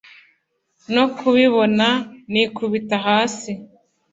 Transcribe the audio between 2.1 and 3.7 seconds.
nikubita hasi